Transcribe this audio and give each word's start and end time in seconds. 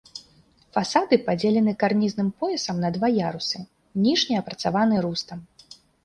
Фасады 0.75 1.17
падзелены 1.25 1.73
карнізным 1.83 2.29
поясам 2.43 2.79
на 2.85 2.89
два 2.95 3.07
ярусы, 3.17 3.57
ніжні 4.07 4.39
апрацаваны 4.41 4.95
рустам. 5.07 5.39